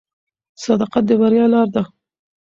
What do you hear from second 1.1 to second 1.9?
بریا لاره ده.